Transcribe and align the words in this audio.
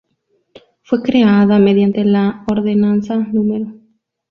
Fue 0.81 1.03
creada 1.03 1.59
mediante 1.59 2.03
la 2.03 2.43
ordenanza 2.47 3.17
No. 3.17 3.75